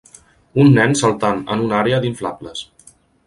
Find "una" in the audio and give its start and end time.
1.67-1.77